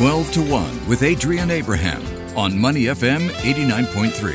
[0.00, 2.02] 12 to 1 with Adrian Abraham
[2.34, 4.32] on Money FM 89.3.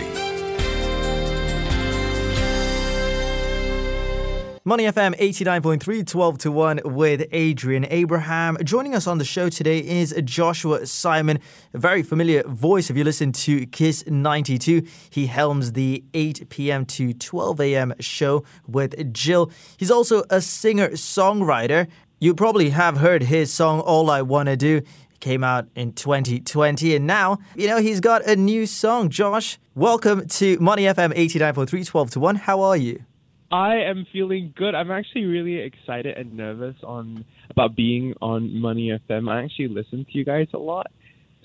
[4.63, 8.57] Money FM 89.3, 12 to 1 with Adrian Abraham.
[8.63, 11.39] Joining us on the show today is Joshua Simon,
[11.73, 14.83] a very familiar voice if you listen to Kiss 92.
[15.09, 16.85] He helms the 8 p.m.
[16.85, 17.95] to 12 a.m.
[17.99, 19.49] show with Jill.
[19.77, 21.87] He's also a singer songwriter.
[22.21, 24.81] You probably have heard his song All I Wanna Do.
[25.19, 29.09] Came out in 2020, and now, you know, he's got a new song.
[29.09, 32.35] Josh, welcome to Money FM 89.3, 12 to 1.
[32.35, 33.03] How are you?
[33.51, 34.75] I am feeling good.
[34.75, 39.29] I'm actually really excited and nervous on about being on Money FM.
[39.29, 40.87] I actually listen to you guys a lot.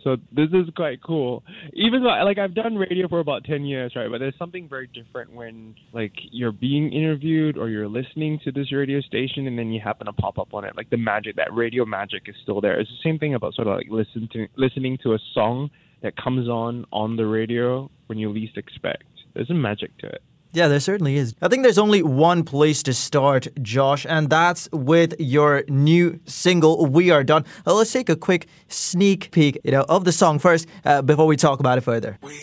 [0.04, 1.42] So this is quite cool.
[1.72, 4.10] Even though like I've done radio for about 10 years, right?
[4.10, 8.72] But there's something very different when like you're being interviewed or you're listening to this
[8.72, 10.76] radio station and then you happen to pop up on it.
[10.76, 12.78] Like the magic, that radio magic is still there.
[12.78, 15.70] It's the same thing about sort of like listen to listening to a song
[16.02, 19.04] that comes on on the radio when you least expect.
[19.34, 20.22] There's a magic to it.
[20.52, 21.34] Yeah, there certainly is.
[21.40, 26.86] I think there's only one place to start, Josh, and that's with your new single,
[26.86, 27.44] We Are Done.
[27.66, 31.26] Uh, let's take a quick sneak peek, you know, of the song first uh, before
[31.26, 32.18] we talk about it further.
[32.22, 32.40] We-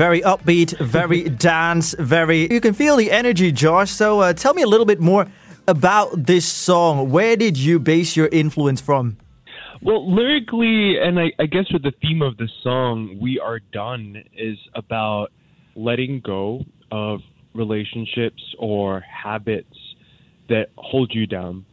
[0.00, 2.50] very upbeat, very dance, very.
[2.50, 3.90] You can feel the energy, Josh.
[3.90, 5.26] So uh, tell me a little bit more
[5.68, 7.10] about this song.
[7.10, 9.18] Where did you base your influence from?
[9.82, 14.24] Well, lyrically, and I, I guess with the theme of the song, We Are Done,
[14.34, 15.32] is about
[15.76, 17.20] letting go of
[17.54, 19.76] relationships or habits
[20.48, 21.66] that hold you down,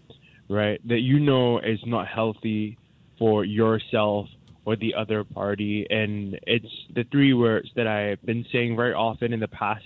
[0.49, 0.85] right?
[0.85, 2.77] That you know is not healthy
[3.17, 4.27] for yourself
[4.67, 5.87] or the other party.
[5.89, 9.81] And it's the three words that I've been saying very often in the past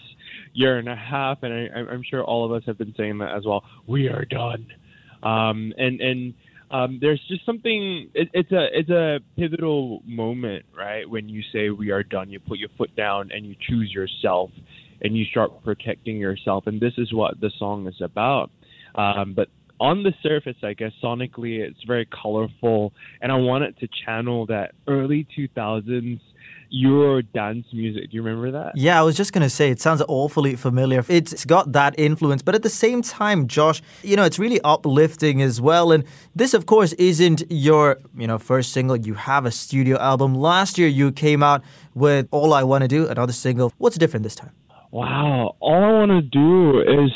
[0.54, 3.36] year and a half, and I, am sure all of us have been saying that
[3.38, 3.64] as well.
[3.86, 4.66] We are done.
[5.22, 6.34] Um, and and
[6.72, 8.10] um, there's just something.
[8.16, 11.08] It, it's a it's a pivotal moment, right?
[11.08, 14.50] When you say we are done, you put your foot down and you choose yourself,
[15.02, 16.66] and you start protecting yourself.
[16.66, 18.50] And this is what the song is about.
[18.96, 19.48] Um, but
[19.82, 24.74] on the surface, I guess sonically, it's very colorful, and I wanted to channel that
[24.88, 26.22] early 2000s
[26.74, 28.12] Euro dance music.
[28.12, 28.78] Do you remember that?
[28.78, 31.04] Yeah, I was just going to say, it sounds awfully familiar.
[31.10, 35.42] It's got that influence, but at the same time, Josh, you know, it's really uplifting
[35.42, 35.92] as well.
[35.92, 38.96] And this, of course, isn't your, you know, first single.
[38.96, 40.36] You have a studio album.
[40.36, 41.62] Last year, you came out
[41.94, 43.74] with All I Want to Do, another single.
[43.78, 44.52] What's different this time?
[44.92, 45.58] Wow.
[45.60, 47.12] All I want to do is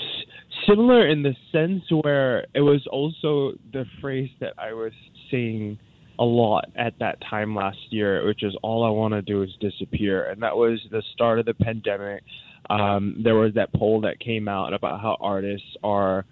[0.68, 4.92] similar in the sense where it was also the phrase that I was
[5.32, 5.80] saying
[6.20, 9.50] a lot at that time last year, which is all I want to do is
[9.60, 10.30] disappear.
[10.30, 12.24] And that was the start of the pandemic.
[12.70, 16.26] Um, there was that poll that came out about how artists are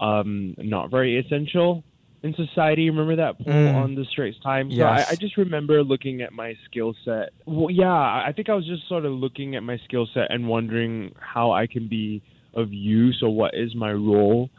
[0.00, 1.84] um, not very essential
[2.22, 2.90] in society.
[2.90, 3.74] Remember that poll mm.
[3.74, 4.74] on the Straits Times?
[4.74, 5.04] Yes.
[5.04, 7.30] So I, I, just remember looking at my skill set.
[7.46, 10.48] Well, yeah, I think I was just sort of looking at my skill set and
[10.48, 12.22] wondering how I can be–
[12.58, 14.50] of use or what is my role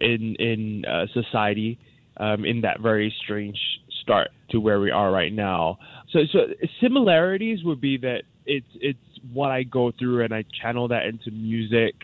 [0.00, 1.78] in in uh, society
[2.18, 3.58] um, in that very strange
[4.02, 5.78] start to where we are right now.
[6.12, 6.38] So so
[6.80, 8.98] similarities would be that it's it's
[9.32, 11.94] what I go through and I channel that into music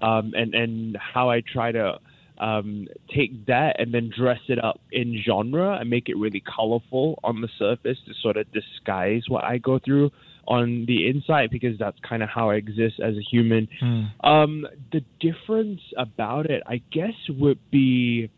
[0.00, 1.98] um, and and how I try to
[2.38, 7.20] um, take that and then dress it up in genre and make it really colorful
[7.22, 10.10] on the surface to sort of disguise what I go through
[10.46, 13.68] on the inside because that's kind of how I exist as a human.
[13.82, 14.24] Mm.
[14.24, 18.30] Um, the difference about it, I guess, would be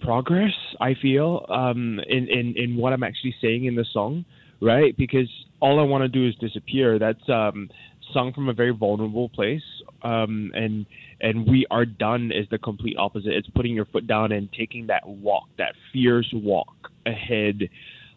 [0.00, 0.52] progress.
[0.80, 4.24] I feel um, in in in what I'm actually saying in the song,
[4.60, 4.96] right?
[4.96, 5.28] Because
[5.60, 6.98] all I want to do is disappear.
[6.98, 7.68] That's um,
[8.12, 9.62] sung from a very vulnerable place,
[10.02, 10.86] um, and
[11.20, 13.32] and we are done is the complete opposite.
[13.32, 16.74] It's putting your foot down and taking that walk, that fierce walk
[17.06, 17.68] ahead,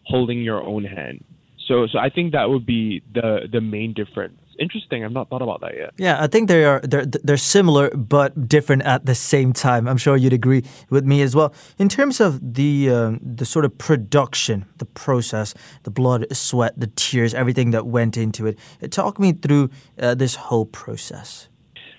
[0.04, 1.24] holding your own hand.
[1.70, 4.40] So, so I think that would be the the main difference.
[4.58, 5.04] Interesting.
[5.04, 5.90] I've not thought about that yet.
[5.98, 9.86] Yeah, I think they are they're they're similar but different at the same time.
[9.86, 11.54] I'm sure you'd agree with me as well.
[11.78, 16.88] In terms of the um, the sort of production, the process, the blood, sweat, the
[16.88, 18.58] tears, everything that went into it.
[18.90, 19.70] Talk me through
[20.00, 21.48] uh, this whole process.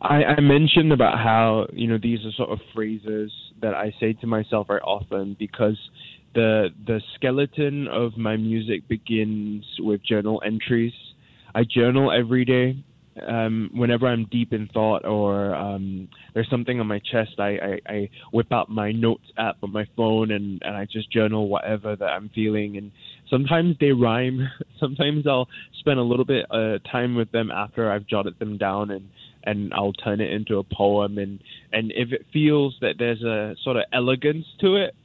[0.02, 3.32] I, I mentioned about how you know these are sort of phrases
[3.62, 5.80] that I say to myself very often because
[6.34, 10.94] the the skeleton of my music begins with journal entries.
[11.54, 12.84] I journal every day,
[13.28, 17.80] um, whenever I'm deep in thought or um, there's something on my chest, I, I,
[17.94, 21.96] I whip out my notes app on my phone and, and I just journal whatever
[21.96, 22.78] that I'm feeling.
[22.78, 22.92] And
[23.30, 24.48] sometimes they rhyme.
[24.80, 25.48] Sometimes I'll
[25.80, 29.10] spend a little bit uh, time with them after I've jotted them down and
[29.44, 31.18] and I'll turn it into a poem.
[31.18, 31.40] And
[31.74, 34.96] and if it feels that there's a sort of elegance to it,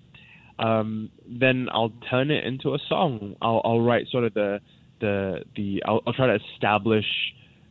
[0.58, 3.36] um, then I'll turn it into a song.
[3.42, 4.60] I'll, I'll write sort of the
[5.00, 7.06] the the I'll, I'll try to establish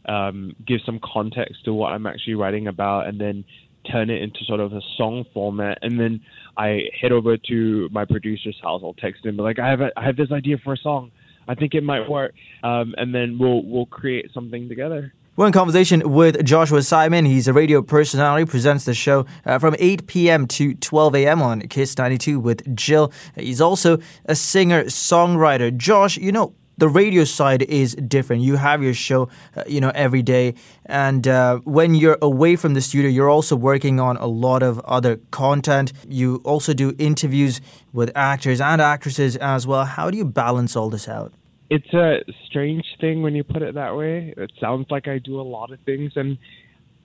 [0.07, 3.43] um, give some context to what I'm actually writing about, and then
[3.91, 5.77] turn it into sort of a song format.
[5.81, 6.21] And then
[6.57, 8.81] I head over to my producer's house.
[8.83, 11.11] I'll text him like, I have a, I have this idea for a song.
[11.47, 12.33] I think it might work.
[12.63, 15.13] Um, and then we'll we'll create something together.
[15.37, 17.25] We're in conversation with Joshua Simon.
[17.25, 20.47] He's a radio personality, presents the show uh, from 8 p.m.
[20.47, 21.41] to 12 a.m.
[21.41, 23.11] on Kiss 92 with Jill.
[23.35, 23.97] He's also
[24.27, 25.75] a singer songwriter.
[25.75, 28.43] Josh, you know, the radio side is different.
[28.43, 29.27] You have your show,
[29.57, 30.53] uh, you know, every day,
[30.85, 34.79] and uh, when you're away from the studio, you're also working on a lot of
[34.85, 35.91] other content.
[36.07, 37.59] You also do interviews
[37.91, 39.83] with actors and actresses as well.
[39.83, 41.33] How do you balance all this out?
[41.75, 44.33] It's a strange thing when you put it that way.
[44.37, 46.37] It sounds like I do a lot of things, and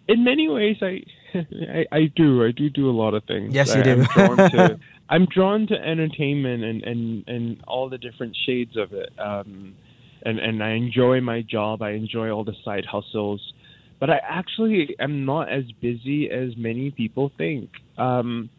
[0.07, 1.03] in many ways, I
[1.35, 2.45] I, I do.
[2.45, 3.53] I do do a lot of things.
[3.53, 3.91] Yes, you I, do.
[3.91, 8.93] I'm drawn to I'm drawn to entertainment and and and all the different shades of
[8.93, 9.11] it.
[9.19, 9.75] Um,
[10.23, 11.83] and and I enjoy my job.
[11.83, 13.53] I enjoy all the side hustles,
[13.99, 17.71] but I actually am not as busy as many people think.
[17.99, 18.51] Um,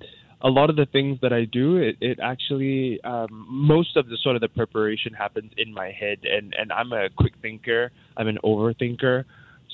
[0.43, 4.17] a lot of the things that I do, it, it actually um, most of the
[4.21, 7.91] sort of the preparation happens in my head, and and I'm a quick thinker.
[8.17, 9.25] I'm an overthinker,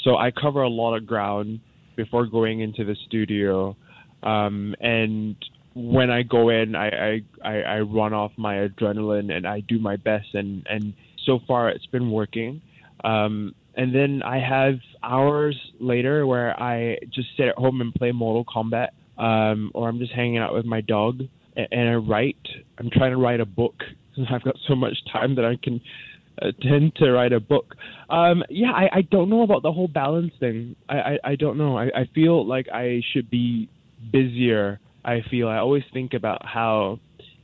[0.03, 1.59] so I cover a lot of ground
[1.95, 3.75] before going into the studio.
[4.23, 5.35] Um, and
[5.75, 9.97] when I go in, I, I, I run off my adrenaline and I do my
[9.97, 10.27] best.
[10.33, 10.93] And, and
[11.25, 12.61] so far, it's been working.
[13.03, 18.11] Um, and then I have hours later where I just sit at home and play
[18.11, 21.21] Mortal Kombat, um, or I'm just hanging out with my dog
[21.55, 22.37] and, I write.
[22.77, 23.75] I'm trying to write a book.
[24.31, 25.81] I've got so much time that I can
[26.41, 27.75] uh, tend to write a book.
[28.09, 30.75] Um, yeah, I, I don't know about the whole balance thing.
[30.87, 31.77] I, I, I don't know.
[31.77, 33.69] I, I feel like I should be
[34.11, 36.99] busier I feel I always think about how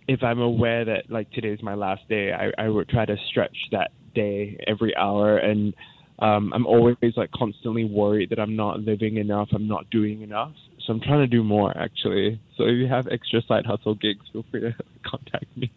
[0.07, 3.55] if I'm aware that like today's my last day, I, I would try to stretch
[3.71, 5.73] that day every hour and
[6.19, 10.51] um, I'm always like constantly worried that I'm not living enough, I'm not doing enough.
[10.85, 12.39] So I'm trying to do more actually.
[12.57, 15.71] So if you have extra side hustle gigs, feel free to contact me.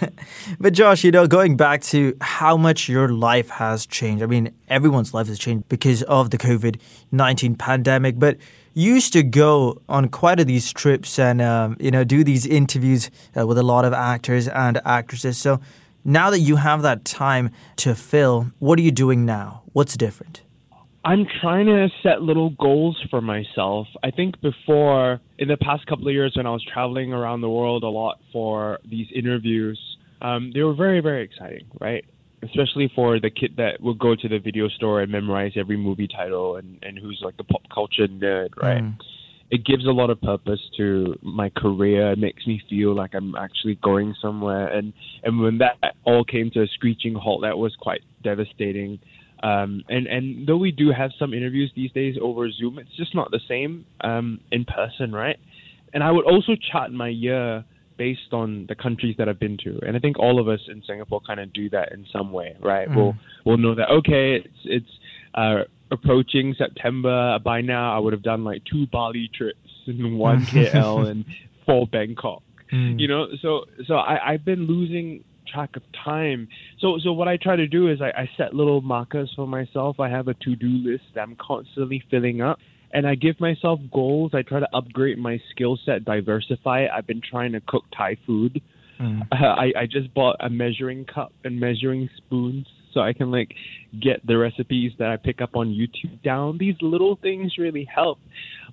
[0.60, 4.22] but Josh, you know, going back to how much your life has changed.
[4.22, 6.80] I mean, everyone's life has changed because of the COVID
[7.12, 8.18] 19 pandemic.
[8.18, 8.38] But
[8.72, 13.10] used to go on quite a these trips and um, you know do these interviews
[13.38, 15.38] uh, with a lot of actors and actresses.
[15.38, 15.60] So
[16.04, 19.62] now that you have that time to fill, what are you doing now?
[19.72, 20.42] What's different?
[21.06, 23.86] I'm trying to set little goals for myself.
[24.02, 27.48] I think before, in the past couple of years, when I was traveling around the
[27.48, 29.80] world a lot for these interviews,
[30.20, 32.04] um, they were very, very exciting, right?
[32.42, 36.08] especially for the kid that would go to the video store and memorize every movie
[36.08, 38.82] title and, and who's like the pop culture nerd, right?
[38.82, 38.96] Mm.
[39.50, 42.12] It gives a lot of purpose to my career.
[42.12, 44.68] It makes me feel like I'm actually going somewhere.
[44.68, 44.92] And
[45.22, 48.98] and when that all came to a screeching halt, that was quite devastating.
[49.42, 53.14] Um, and and though we do have some interviews these days over Zoom, it's just
[53.14, 55.38] not the same um, in person, right?
[55.92, 57.64] And I would also chart my year
[57.96, 59.78] based on the countries that I've been to.
[59.86, 62.56] And I think all of us in Singapore kind of do that in some way,
[62.60, 62.88] right?
[62.88, 62.96] Mm.
[62.96, 63.14] We'll
[63.44, 64.90] we'll know that okay, it's it's
[65.34, 67.38] uh, approaching September.
[67.38, 71.24] By now, I would have done like two Bali trips and one KL and
[71.64, 72.42] four Bangkok.
[72.72, 72.98] Mm.
[72.98, 76.48] You know, so so I, I've been losing track of time.
[76.80, 80.00] So so what I try to do is I, I set little markers for myself.
[80.00, 82.58] I have a to do list that I'm constantly filling up
[82.92, 84.32] and I give myself goals.
[84.34, 86.90] I try to upgrade my skill set, diversify it.
[86.94, 88.60] I've been trying to cook Thai food.
[89.00, 89.22] Mm.
[89.30, 93.54] Uh, I I just bought a measuring cup and measuring spoons so I can like
[94.00, 96.56] get the recipes that I pick up on YouTube down.
[96.58, 98.18] These little things really help.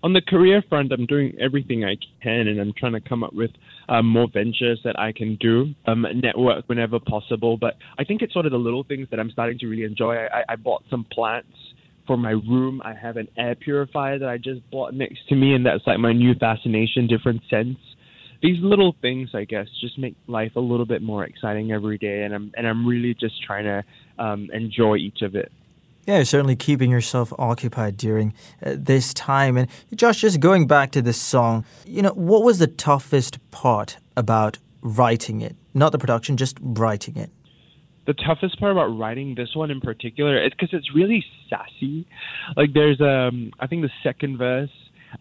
[0.04, 3.34] On the career front, I'm doing everything I can, and I'm trying to come up
[3.34, 3.52] with
[3.88, 7.56] um, more ventures that I can do, um, network whenever possible.
[7.56, 10.16] But I think it's sort of the little things that I'm starting to really enjoy.
[10.16, 11.56] I, I bought some plants
[12.06, 12.82] for my room.
[12.84, 16.00] I have an air purifier that I just bought next to me, and that's like
[16.00, 17.80] my new fascination, different scents.
[18.42, 22.24] These little things, I guess, just make life a little bit more exciting every day,
[22.24, 23.84] and I'm and I'm really just trying to
[24.22, 25.50] um, enjoy each of it.
[26.06, 28.34] Yeah, certainly keeping yourself occupied during
[28.66, 29.56] uh, this time.
[29.58, 33.98] And Josh, just going back to this song, you know, what was the toughest part
[34.18, 35.56] about writing it?
[35.74, 37.32] Not the production, just writing it.
[38.06, 42.06] the toughest part about writing this one in particular is because it's really sassy.
[42.58, 44.70] Like there's um I think the second verse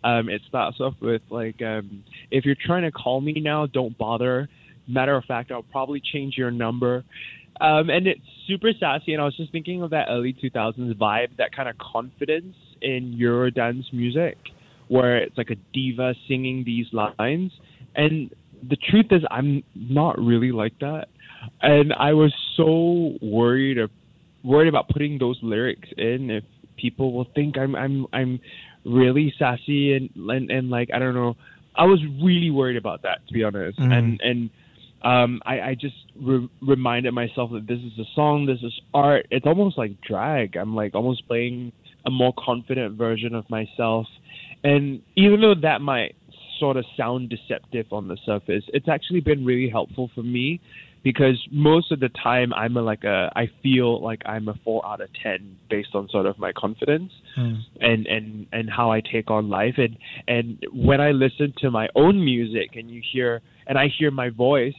[0.03, 3.97] um it starts off with like um if you're trying to call me now don't
[3.97, 4.49] bother.
[4.89, 7.05] Matter of fact, I'll probably change your number.
[7.62, 11.37] Um and it's super sassy and I was just thinking of that early 2000s vibe,
[11.38, 14.37] that kind of confidence in Eurodance music
[14.88, 17.52] where it's like a diva singing these lines
[17.95, 18.35] and
[18.69, 21.07] the truth is I'm not really like that
[21.61, 23.90] and I was so worried of,
[24.45, 26.45] worried about putting those lyrics in if
[26.76, 28.40] people will think I'm I'm I'm
[28.85, 31.37] really sassy and and, and like I don't know.
[31.75, 33.92] I was really worried about that to be honest, mm.
[33.92, 34.50] and and
[35.05, 39.27] um, I, I just re- reminded myself that this is a song, this is art.
[39.31, 40.57] It's almost like drag.
[40.57, 41.73] I'm like almost playing
[42.07, 44.07] a more confident version of myself,
[44.65, 46.15] and even though that might
[46.59, 50.61] sort of sound deceptive on the surface, it's actually been really helpful for me
[51.03, 54.87] because most of the time I'm a, like a I feel like I'm a four
[54.87, 57.59] out of ten based on sort of my confidence mm.
[57.81, 59.97] and and and how I take on life and
[60.29, 64.31] and when I listen to my own music and you hear and I hear my
[64.31, 64.75] voice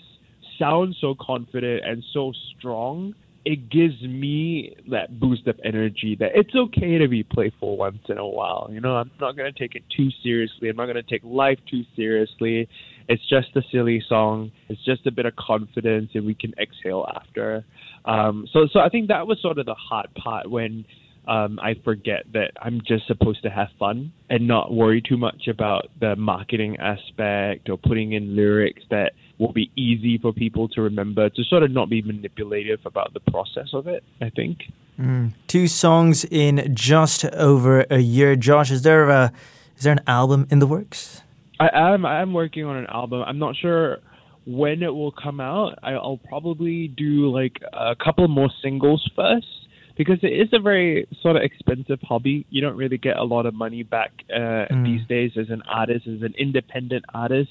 [0.63, 3.13] sound so confident and so strong
[3.45, 8.17] it gives me that boost of energy that it's okay to be playful once in
[8.17, 8.69] a while.
[8.71, 10.69] You know, I'm not going to take it too seriously.
[10.69, 12.69] I'm not going to take life too seriously.
[13.09, 14.51] It's just a silly song.
[14.69, 17.65] It's just a bit of confidence, and we can exhale after.
[18.05, 20.85] Um, so, so I think that was sort of the hard part when
[21.27, 25.47] um, I forget that I'm just supposed to have fun and not worry too much
[25.47, 30.81] about the marketing aspect or putting in lyrics that will be easy for people to
[30.81, 34.63] remember to sort of not be manipulative about the process of it, I think.
[34.99, 35.33] Mm.
[35.47, 38.35] Two songs in just over a year.
[38.35, 39.31] Josh, is there a
[39.77, 41.21] is there an album in the works?
[41.59, 43.23] I am I am working on an album.
[43.25, 43.99] I'm not sure
[44.45, 45.79] when it will come out.
[45.81, 49.47] I'll probably do like a couple more singles first
[49.95, 52.45] because it is a very sort of expensive hobby.
[52.49, 54.83] You don't really get a lot of money back uh, mm.
[54.83, 57.49] these days as an artist, as an independent artist.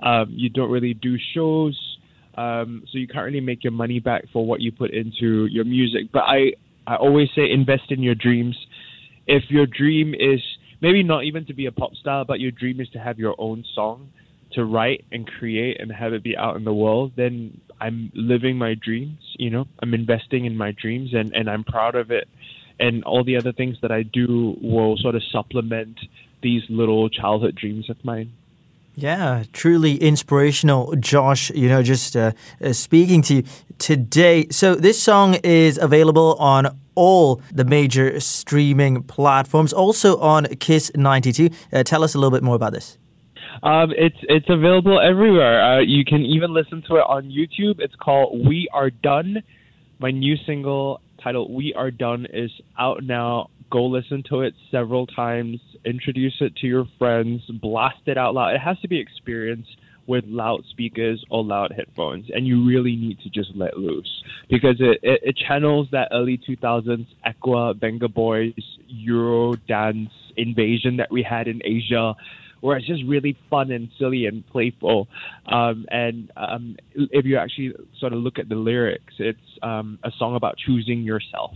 [0.00, 1.78] Um, you don't really do shows,
[2.36, 5.64] um, so you can't really make your money back for what you put into your
[5.64, 6.10] music.
[6.12, 6.52] But I,
[6.86, 8.56] I always say invest in your dreams.
[9.26, 10.40] If your dream is
[10.80, 13.36] maybe not even to be a pop star, but your dream is to have your
[13.38, 14.08] own song
[14.54, 18.56] to write and create and have it be out in the world, then I'm living
[18.56, 22.28] my dreams, you know, I'm investing in my dreams and, and I'm proud of it.
[22.78, 25.98] And all the other things that I do will sort of supplement
[26.42, 28.32] these little childhood dreams of mine.
[28.94, 31.50] Yeah, truly inspirational, Josh.
[31.50, 32.32] You know, just uh,
[32.62, 33.44] uh, speaking to you
[33.78, 34.48] today.
[34.50, 41.48] So, this song is available on all the major streaming platforms, also on Kiss 92.
[41.72, 42.98] Uh, tell us a little bit more about this.
[43.62, 45.62] Um, it's it's available everywhere.
[45.62, 47.80] Uh, you can even listen to it on YouTube.
[47.80, 49.42] It's called "We Are Done."
[49.98, 53.50] My new single titled "We Are Done" is out now.
[53.70, 55.58] Go listen to it several times.
[55.84, 57.42] Introduce it to your friends.
[57.60, 58.54] Blast it out loud.
[58.54, 63.30] It has to be experienced with loudspeakers or loud headphones, and you really need to
[63.30, 70.10] just let loose because it, it, it channels that early 2000s Aqua, Vengaboys, Euro dance
[70.36, 72.14] invasion that we had in Asia
[72.62, 75.08] where it's just really fun and silly and playful.
[75.46, 80.10] Um, and um, if you actually sort of look at the lyrics, it's um, a
[80.16, 81.50] song about choosing yourself.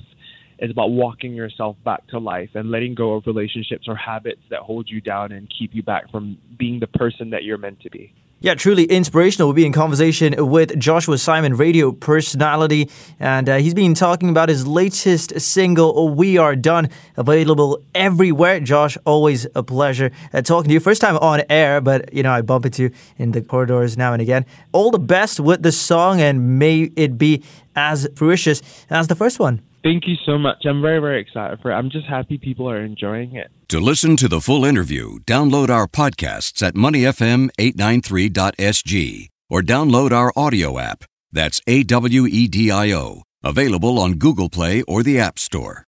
[0.58, 4.60] It's about walking yourself back to life and letting go of relationships or habits that
[4.60, 7.90] hold you down and keep you back from being the person that you're meant to
[7.90, 8.12] be.
[8.38, 9.48] Yeah, truly inspirational.
[9.48, 14.50] We'll be in conversation with Joshua Simon, radio personality, and uh, he's been talking about
[14.50, 18.60] his latest single, We Are Done, available everywhere.
[18.60, 20.80] Josh, always a pleasure uh, talking to you.
[20.80, 24.12] First time on air, but you know, I bump into you in the corridors now
[24.12, 24.44] and again.
[24.72, 27.42] All the best with the song, and may it be
[27.74, 29.62] as fruitious as the first one.
[29.82, 30.66] Thank you so much.
[30.66, 31.74] I'm very, very excited for it.
[31.74, 33.50] I'm just happy people are enjoying it.
[33.70, 40.78] To listen to the full interview, download our podcasts at moneyfm893.sg or download our audio
[40.78, 41.02] app.
[41.32, 45.82] That's A W E D I O, available on Google Play or the App Store.